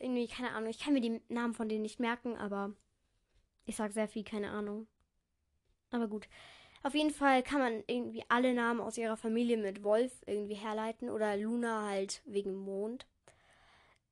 [0.00, 2.72] irgendwie, keine Ahnung, ich kann mir die Namen von denen nicht merken, aber
[3.66, 4.86] ich sag sehr viel, keine Ahnung.
[5.90, 6.28] Aber gut.
[6.82, 11.08] Auf jeden Fall kann man irgendwie alle Namen aus ihrer Familie mit Wolf irgendwie herleiten
[11.08, 13.06] oder Luna halt wegen Mond.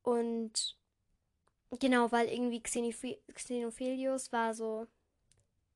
[0.02, 0.78] Und
[1.78, 4.86] genau, weil irgendwie Xenophilius war so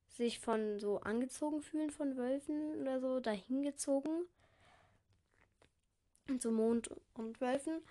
[0.09, 4.25] sich von so angezogen fühlen von Wölfen oder so dahin gezogen.
[6.27, 7.81] Und so Mond und Wölfen.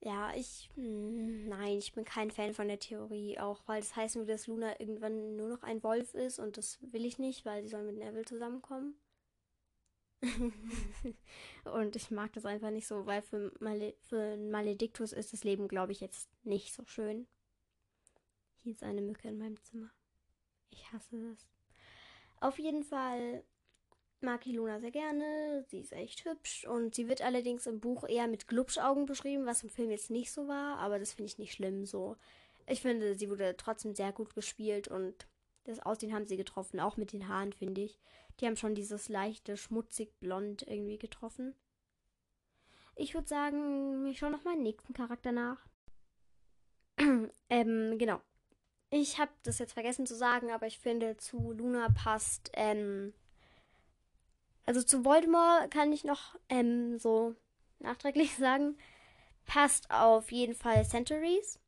[0.00, 0.70] Ja, ich.
[0.74, 3.38] Hm, nein, ich bin kein Fan von der Theorie.
[3.38, 6.78] Auch weil das heißt nur, dass Luna irgendwann nur noch ein Wolf ist und das
[6.92, 8.94] will ich nicht, weil sie soll mit Neville zusammenkommen.
[11.64, 15.68] und ich mag das einfach nicht so, weil für, Male für Malediktus ist das Leben,
[15.68, 17.26] glaube ich, jetzt nicht so schön.
[18.62, 19.90] Hier ist eine Mücke in meinem Zimmer.
[20.70, 21.46] Ich hasse das.
[22.40, 23.44] Auf jeden Fall
[24.20, 25.64] mag ich Luna sehr gerne.
[25.68, 29.62] Sie ist echt hübsch und sie wird allerdings im Buch eher mit Glubschaugen beschrieben, was
[29.62, 32.16] im Film jetzt nicht so war, aber das finde ich nicht schlimm so.
[32.66, 35.26] Ich finde, sie wurde trotzdem sehr gut gespielt und
[35.64, 37.98] das Aussehen haben sie getroffen, auch mit den Haaren, finde ich.
[38.40, 41.54] Die haben schon dieses leichte, schmutzig blond irgendwie getroffen.
[42.94, 45.66] Ich würde sagen, ich schaue noch meinen nächsten Charakter nach.
[47.50, 48.20] ähm, genau.
[48.90, 53.12] Ich habe das jetzt vergessen zu sagen, aber ich finde, zu Luna passt, ähm,
[54.66, 57.34] also zu Voldemort kann ich noch ähm, so
[57.78, 58.76] nachträglich sagen,
[59.46, 61.58] passt auf jeden Fall Centuries.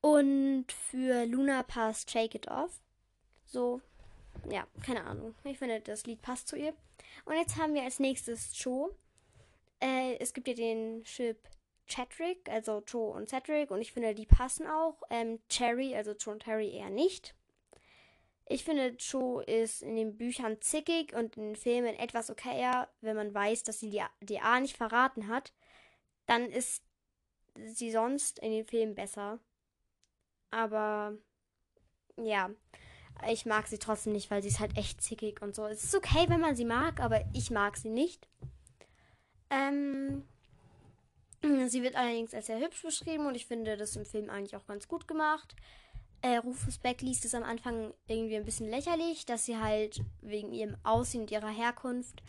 [0.00, 2.80] Und für Luna passt Shake It Off.
[3.46, 3.80] So,
[4.50, 5.34] ja, keine Ahnung.
[5.44, 6.74] Ich finde, das Lied passt zu ihr.
[7.24, 8.94] Und jetzt haben wir als nächstes Cho.
[9.80, 11.38] Äh, es gibt ja den Chip
[11.86, 15.02] Chadrick, also Cho und Cedric, und ich finde, die passen auch.
[15.10, 17.34] Ähm, Cherry, also Cho und Harry eher nicht.
[18.46, 23.16] Ich finde, Cho ist in den Büchern zickig und in den Filmen etwas okayer, wenn
[23.16, 25.52] man weiß, dass sie die, die A nicht verraten hat.
[26.26, 26.82] Dann ist
[27.56, 29.38] sie sonst in den Filmen besser.
[30.50, 31.16] Aber
[32.16, 32.50] ja,
[33.28, 35.66] ich mag sie trotzdem nicht, weil sie ist halt echt zickig und so.
[35.66, 38.28] Es ist okay, wenn man sie mag, aber ich mag sie nicht.
[39.50, 40.24] Ähm,
[41.68, 44.66] Sie wird allerdings als sehr hübsch beschrieben und ich finde das im Film eigentlich auch
[44.66, 45.54] ganz gut gemacht.
[46.24, 50.54] Äh, Rufus Beck liest es am Anfang irgendwie ein bisschen lächerlich, dass sie halt wegen
[50.54, 52.22] ihrem Aussehen und ihrer Herkunft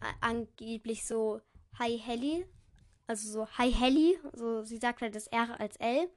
[0.00, 1.40] äh, angeblich so
[1.78, 2.44] Hi Helly,
[3.06, 6.08] also so Hi Helly, so sie sagt halt das R als L,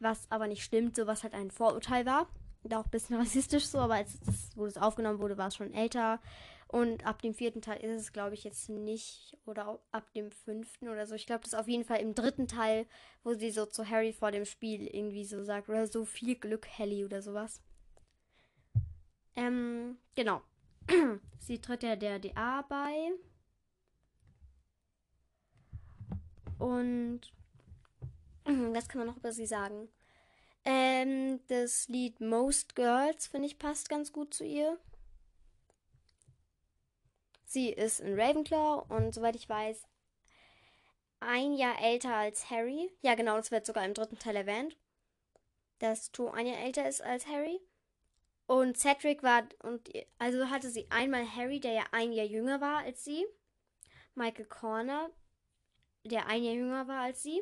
[0.00, 2.26] was aber nicht stimmt, so was halt ein Vorurteil war.
[2.62, 5.56] Und auch ein bisschen rassistisch so, aber als das, wo das aufgenommen wurde, war es
[5.56, 6.18] schon älter.
[6.70, 9.36] Und ab dem vierten Teil ist es, glaube ich, jetzt nicht.
[9.46, 11.14] Oder ab dem fünften oder so.
[11.14, 12.86] Ich glaube, das ist auf jeden Fall im dritten Teil,
[13.24, 15.70] wo sie so zu Harry vor dem Spiel irgendwie so sagt.
[15.70, 17.62] Oder so viel Glück, Helly oder sowas.
[19.34, 20.42] Ähm, genau.
[21.38, 23.12] sie tritt ja der DA bei.
[26.58, 27.20] Und
[28.44, 29.88] was kann man noch über sie sagen?
[30.66, 34.78] Ähm, das Lied Most Girls, finde ich, passt ganz gut zu ihr.
[37.48, 39.88] Sie ist in Ravenclaw und soweit ich weiß,
[41.20, 42.92] ein Jahr älter als Harry.
[43.00, 44.76] Ja, genau, das wird sogar im dritten Teil erwähnt.
[45.78, 47.58] Dass Tu ein Jahr älter ist als Harry.
[48.46, 52.84] Und Cedric war, und also hatte sie einmal Harry, der ja ein Jahr jünger war
[52.84, 53.26] als sie.
[54.14, 55.10] Michael Corner,
[56.04, 57.40] der ein Jahr jünger war als sie.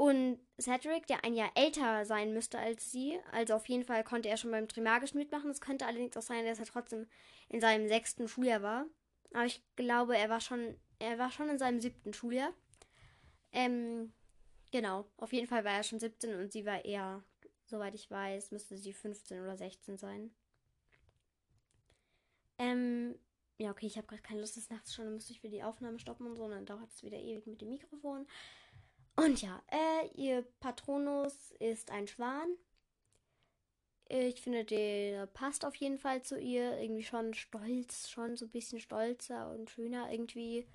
[0.00, 3.20] Und Cedric, der ein Jahr älter sein müsste als sie.
[3.32, 5.50] Also auf jeden Fall konnte er schon beim Trimagischen mitmachen.
[5.50, 7.06] Es könnte allerdings auch sein, dass er trotzdem
[7.50, 8.86] in seinem sechsten Schuljahr war.
[9.34, 12.54] Aber ich glaube, er war schon, er war schon in seinem siebten Schuljahr.
[13.52, 14.14] Ähm,
[14.70, 15.04] genau.
[15.18, 17.22] Auf jeden Fall war er schon 17 und sie war eher,
[17.66, 20.30] soweit ich weiß, müsste sie 15 oder 16 sein.
[22.56, 23.18] Ähm,
[23.58, 25.62] ja, okay, ich habe gerade keine Lust, es nachts schon, dann müsste ich für die
[25.62, 28.26] Aufnahme stoppen und so, und dann dauert es wieder ewig mit dem Mikrofon.
[29.16, 32.56] Und ja, äh, ihr Patronus ist ein Schwan.
[34.08, 36.78] Ich finde, der passt auf jeden Fall zu ihr.
[36.78, 40.66] Irgendwie schon stolz, schon so ein bisschen stolzer und schöner irgendwie.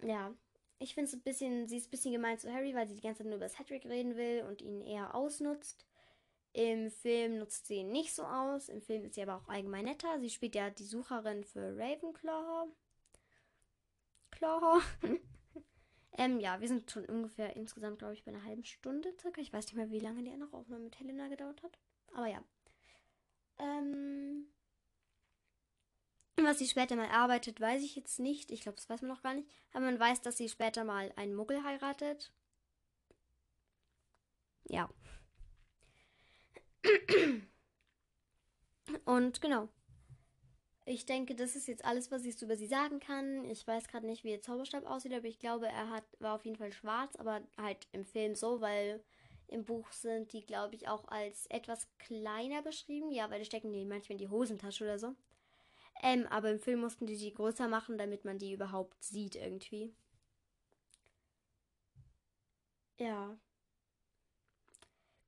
[0.00, 0.32] Ja,
[0.78, 3.00] ich finde es ein bisschen, sie ist ein bisschen gemein zu Harry, weil sie die
[3.00, 5.84] ganze Zeit nur über Cedric reden will und ihn eher ausnutzt.
[6.52, 8.68] Im Film nutzt sie ihn nicht so aus.
[8.68, 10.20] Im Film ist sie aber auch allgemein netter.
[10.20, 12.68] Sie spielt ja die Sucherin für Ravenclaw.
[14.30, 14.80] Claw.
[16.18, 19.40] Ähm, ja, wir sind schon ungefähr insgesamt, glaube ich, bei einer halben Stunde circa.
[19.40, 21.78] Ich weiß nicht mehr, wie lange die andere Aufnahme mit Helena gedauert hat.
[22.12, 22.42] Aber ja.
[23.60, 24.48] Ähm,
[26.36, 28.50] was sie später mal arbeitet, weiß ich jetzt nicht.
[28.50, 29.48] Ich glaube, das weiß man noch gar nicht.
[29.72, 32.32] Aber man weiß, dass sie später mal einen Muggel heiratet.
[34.64, 34.90] Ja.
[39.04, 39.68] Und genau.
[40.90, 43.44] Ich denke, das ist jetzt alles, was ich über sie sagen kann.
[43.44, 46.46] Ich weiß gerade nicht, wie ihr Zauberstab aussieht, aber ich glaube, er hat, war auf
[46.46, 49.04] jeden Fall schwarz, aber halt im Film so, weil
[49.48, 53.10] im Buch sind die, glaube ich, auch als etwas kleiner beschrieben.
[53.10, 55.14] Ja, weil die stecken die manchmal in die Hosentasche oder so.
[56.02, 59.94] Ähm, aber im Film mussten die die größer machen, damit man die überhaupt sieht irgendwie.
[62.98, 63.36] Ja.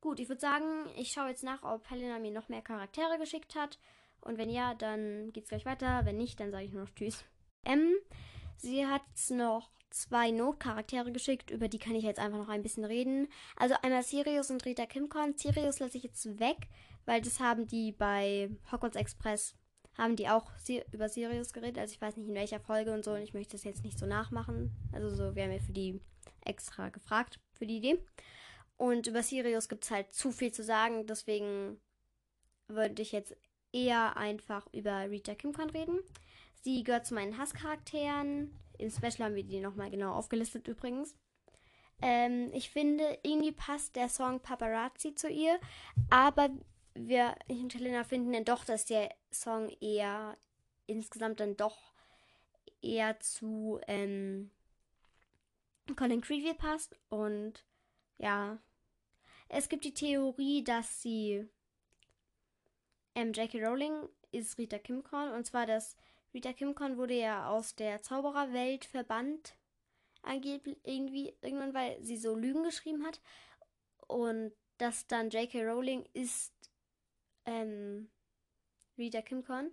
[0.01, 3.53] Gut, ich würde sagen, ich schaue jetzt nach, ob Helena mir noch mehr Charaktere geschickt
[3.53, 3.77] hat.
[4.21, 6.05] Und wenn ja, dann geht's gleich weiter.
[6.05, 7.25] Wenn nicht, dann sage ich nur noch Tschüss.
[7.63, 7.93] M,
[8.57, 12.85] sie hat noch zwei Notcharaktere geschickt, über die kann ich jetzt einfach noch ein bisschen
[12.85, 13.27] reden.
[13.57, 15.37] Also einmal Sirius und Rita Kimcon.
[15.37, 16.69] Sirius lasse ich jetzt weg,
[17.05, 19.55] weil das haben die bei Hogwarts Express,
[19.97, 20.49] haben die auch
[20.91, 21.77] über Sirius geredet.
[21.77, 23.99] Also ich weiß nicht in welcher Folge und so und ich möchte das jetzt nicht
[23.99, 24.71] so nachmachen.
[24.93, 25.99] Also so, wir haben ja für die
[26.45, 28.03] extra gefragt, für die Idee.
[28.77, 31.79] Und über Sirius gibt es halt zu viel zu sagen, deswegen
[32.67, 33.35] würde ich jetzt
[33.73, 35.99] eher einfach über Rita Kimcon reden.
[36.61, 38.53] Sie gehört zu meinen Hasscharakteren.
[38.77, 41.15] Im Special haben wir die nochmal genau aufgelistet übrigens.
[42.01, 45.59] Ähm, ich finde, irgendwie passt der Song Paparazzi zu ihr,
[46.09, 46.49] aber
[46.95, 50.35] wir, ich und Helena finden dann doch, dass der Song eher
[50.87, 51.77] insgesamt dann doch
[52.81, 54.49] eher zu ähm,
[55.95, 57.65] Colin Creevy passt und
[58.17, 58.59] ja,
[59.49, 61.47] es gibt die Theorie, dass sie
[63.15, 63.65] ähm, J.K.
[63.65, 65.95] Rowling ist Rita Kimcorn und zwar, dass
[66.33, 69.55] Rita Kimcorn wurde ja aus der Zaubererwelt verbannt
[70.23, 73.19] angeblich irgendwie irgendwann, weil sie so Lügen geschrieben hat
[74.07, 75.63] und dass dann J.K.
[75.63, 76.53] Rowling ist
[77.45, 78.09] ähm,
[78.97, 79.71] Rita Kimcorn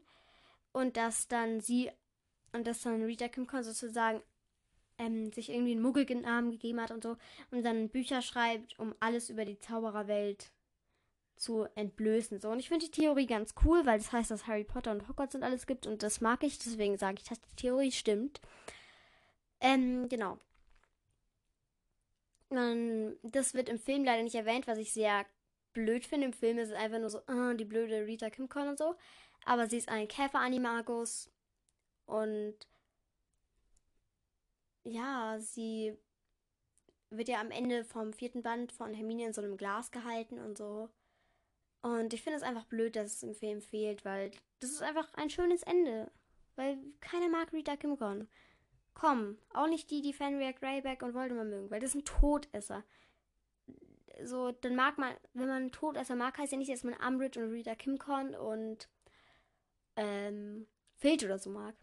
[0.72, 1.90] und dass dann sie
[2.52, 4.22] und dass dann Rita Kimcorn sozusagen
[4.98, 7.16] ähm, sich irgendwie einen Muggelnamen gegeben hat und so
[7.50, 10.50] und dann Bücher schreibt, um alles über die Zaubererwelt
[11.38, 12.40] zu entblößen.
[12.40, 12.50] So.
[12.50, 15.34] Und ich finde die Theorie ganz cool, weil das heißt, dass Harry Potter und Hogwarts
[15.34, 18.40] und alles gibt und das mag ich, deswegen sage ich, dass die Theorie stimmt.
[19.60, 20.38] Ähm, genau.
[22.50, 25.26] Und das wird im Film leider nicht erwähnt, was ich sehr
[25.74, 26.26] blöd finde.
[26.26, 28.96] Im Film ist es einfach nur so, oh, die blöde Rita Kimcon und so.
[29.44, 31.30] Aber sie ist ein Käfer-Animagus
[32.06, 32.54] und
[34.84, 35.96] ja, sie
[37.10, 40.56] wird ja am Ende vom vierten Band von Hermine in so einem Glas gehalten und
[40.58, 40.88] so.
[41.82, 45.12] Und ich finde es einfach blöd, dass es im Film fehlt, weil das ist einfach
[45.14, 46.10] ein schönes Ende.
[46.56, 48.28] Weil keiner mag Rita Kimcon.
[48.94, 52.82] Komm, auch nicht die, die Fenrir Greyback und Voldemort mögen, weil das sind Todesser.
[54.24, 57.52] So, dann mag man, wenn man Todesser mag, heißt ja nicht, dass man Umbridge und
[57.52, 58.88] Rita Kimcon und
[59.94, 61.76] ähm, Filch oder so mag.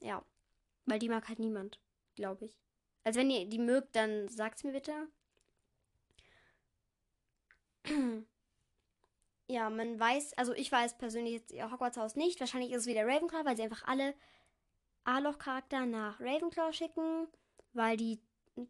[0.00, 0.22] Ja.
[0.84, 1.80] Weil die mag halt niemand,
[2.14, 2.58] glaube ich.
[3.04, 5.08] Also wenn ihr die mögt, dann sagt's mir bitte.
[9.48, 12.40] ja, man weiß, also ich weiß persönlich jetzt ihr Hogwarts Haus nicht.
[12.40, 14.14] Wahrscheinlich ist es wieder Ravenclaw, weil sie einfach alle
[15.04, 17.28] A-Loch-Charakter nach Ravenclaw schicken,
[17.72, 18.20] weil die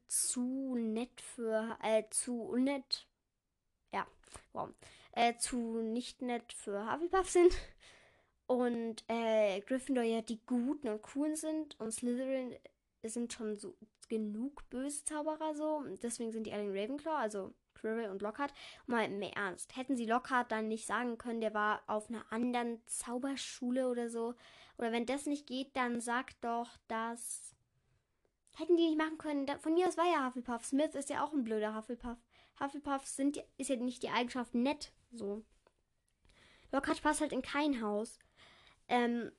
[0.08, 3.06] zu nett für, äh, zu unnett,
[3.92, 4.06] ja,
[4.52, 4.68] wow,
[5.12, 7.56] äh, zu nicht nett für Hufflepuff sind.
[8.46, 12.54] Und äh, Gryffindor ja die Guten und Coolen sind und Slytherin
[13.02, 13.76] sind schon so
[14.08, 15.82] genug böse Zauberer so.
[16.02, 18.52] Deswegen sind die alle in Ravenclaw, also Quirrell und Lockhart.
[18.86, 19.76] Mal im Ernst.
[19.76, 24.34] Hätten sie Lockhart dann nicht sagen können, der war auf einer anderen Zauberschule oder so.
[24.78, 27.54] Oder wenn das nicht geht, dann sagt doch, dass.
[28.56, 29.46] Hätten die nicht machen können.
[29.60, 30.64] Von mir aus war ja Hufflepuff.
[30.64, 32.16] Smith ist ja auch ein blöder Hufflepuff.
[32.58, 34.92] Hufflepuff sind, ist ja nicht die Eigenschaft nett.
[35.12, 35.44] So.
[36.72, 38.18] Lockhart passt halt in kein Haus.
[38.88, 39.30] Ähm,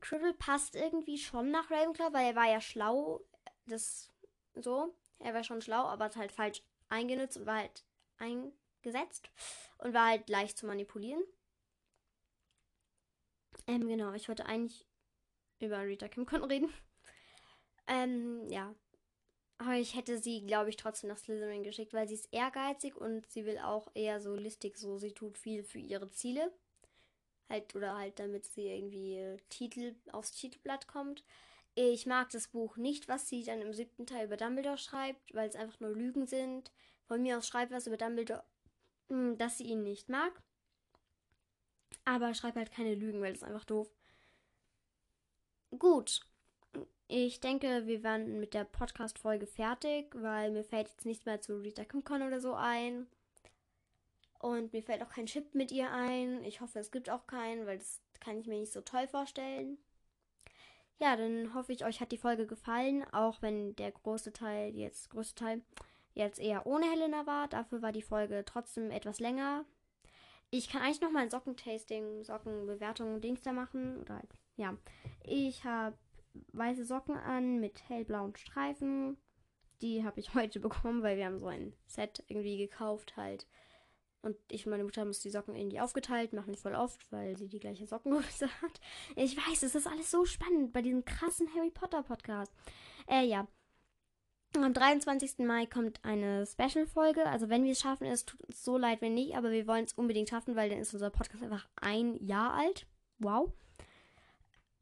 [0.00, 3.22] Quirrell passt irgendwie schon nach Ravenclaw, weil er war ja schlau.
[3.66, 4.10] Das
[4.54, 4.94] so.
[5.18, 7.84] Er war schon schlau, aber hat halt falsch eingenutzt und war halt
[8.18, 9.30] eingesetzt
[9.78, 11.22] und war halt leicht zu manipulieren.
[13.66, 14.86] Ähm, genau, ich wollte eigentlich
[15.60, 16.72] über Rita Kimcon reden.
[17.88, 18.74] Ähm, ja.
[19.58, 23.30] Aber ich hätte sie, glaube ich, trotzdem nach Slytherin geschickt, weil sie ist ehrgeizig und
[23.30, 26.52] sie will auch eher so listig, so sie tut viel für ihre Ziele.
[27.48, 31.24] Halt, oder halt, damit sie irgendwie Titel aufs Titelblatt kommt.
[31.78, 35.46] Ich mag das Buch nicht, was sie dann im siebten Teil über Dumbledore schreibt, weil
[35.46, 36.72] es einfach nur Lügen sind.
[37.04, 38.42] Von mir aus schreibt was über Dumbledore,
[39.10, 40.32] hm, dass sie ihn nicht mag.
[42.06, 43.94] Aber schreibt halt keine Lügen, weil das ist einfach doof.
[45.78, 46.20] Gut.
[47.08, 51.58] Ich denke, wir werden mit der Podcast-Folge fertig, weil mir fällt jetzt nichts mehr zu
[51.58, 53.06] Rita Kimcon oder so ein.
[54.38, 56.42] Und mir fällt auch kein Chip mit ihr ein.
[56.44, 59.76] Ich hoffe, es gibt auch keinen, weil das kann ich mir nicht so toll vorstellen.
[60.98, 65.10] Ja, dann hoffe ich, euch hat die Folge gefallen, auch wenn der große Teil, jetzt
[65.10, 65.62] größte Teil,
[66.14, 67.48] jetzt eher ohne Helena war.
[67.48, 69.66] Dafür war die Folge trotzdem etwas länger.
[70.50, 74.00] Ich kann eigentlich noch mal ein Sockentasting, Sockenbewertung, Dings da machen.
[74.00, 74.76] Oder halt, ja.
[75.22, 75.98] Ich habe
[76.52, 79.18] weiße Socken an mit hellblauen Streifen.
[79.82, 83.46] Die habe ich heute bekommen, weil wir haben so ein Set irgendwie gekauft halt.
[84.26, 87.00] Und ich und meine Mutter haben uns die Socken irgendwie aufgeteilt, machen wir voll oft,
[87.12, 88.80] weil sie die gleiche Sockengröße hat.
[89.14, 92.52] Ich weiß, es ist alles so spannend bei diesem krassen Harry Potter Podcast.
[93.08, 93.46] Äh, ja.
[94.56, 95.38] Am 23.
[95.46, 97.24] Mai kommt eine Special-Folge.
[97.26, 99.84] Also wenn wir es schaffen, es tut uns so leid, wenn nicht, aber wir wollen
[99.84, 102.84] es unbedingt schaffen, weil dann ist unser Podcast einfach ein Jahr alt.
[103.18, 103.52] Wow.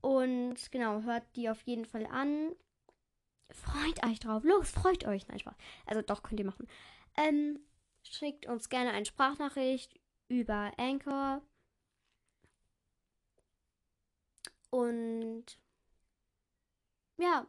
[0.00, 2.52] Und genau, hört die auf jeden Fall an.
[3.50, 4.42] Freut euch drauf.
[4.42, 5.28] Los, freut euch.
[5.28, 5.54] Nein, Spaß.
[5.84, 6.66] Also doch, könnt ihr machen.
[7.18, 7.58] Ähm,
[8.04, 9.98] schickt uns gerne eine Sprachnachricht
[10.28, 11.42] über Anchor.
[14.70, 15.44] Und
[17.16, 17.46] ja,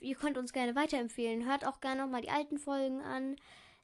[0.00, 1.46] ihr könnt uns gerne weiterempfehlen.
[1.46, 3.36] Hört auch gerne nochmal die alten Folgen an.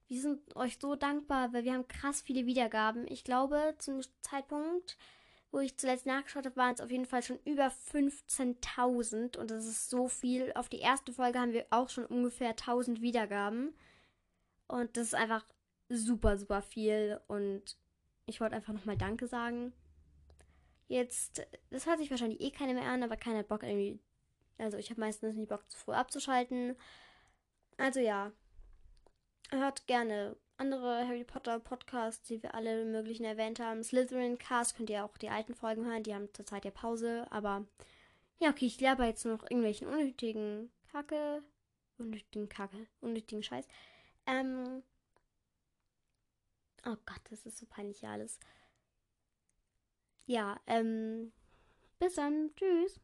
[0.06, 3.06] Wir sind euch so dankbar, weil wir haben krass viele Wiedergaben.
[3.08, 4.98] Ich glaube, zum Zeitpunkt,
[5.50, 9.66] wo ich zuletzt nachgeschaut habe, waren es auf jeden Fall schon über 15.000 und das
[9.66, 10.52] ist so viel.
[10.54, 13.74] Auf die erste Folge haben wir auch schon ungefähr 1000 Wiedergaben
[14.66, 15.44] und das ist einfach
[15.88, 17.76] super, super viel und
[18.26, 19.72] ich wollte einfach nochmal Danke sagen.
[20.88, 23.98] Jetzt, das hört sich wahrscheinlich eh keiner mehr an, aber keiner hat Bock irgendwie
[24.58, 26.76] also ich habe meistens nicht Bock, zu früh abzuschalten.
[27.76, 28.32] Also ja,
[29.50, 33.82] hört gerne andere Harry Potter Podcasts, die wir alle möglichen erwähnt haben.
[33.82, 37.66] Slytherin Cast könnt ihr auch die alten Folgen hören, die haben zurzeit ja Pause, aber
[38.38, 41.42] ja, okay, ich lehre jetzt noch irgendwelchen unnötigen Kacke,
[41.98, 43.66] unnötigen Kacke, unnötigen Scheiß.
[44.26, 44.82] Ähm,
[46.86, 48.38] oh Gott, das ist so peinlich alles.
[50.26, 51.32] Ja, ähm,
[51.98, 53.00] bis dann, tschüss.